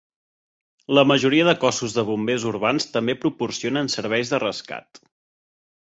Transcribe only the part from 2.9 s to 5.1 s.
també proporcionen serveis de rescat.